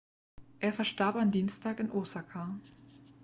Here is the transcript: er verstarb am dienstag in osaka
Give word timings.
er 0.57 0.73
verstarb 0.73 1.15
am 1.15 1.29
dienstag 1.29 1.79
in 1.79 1.91
osaka 1.91 2.43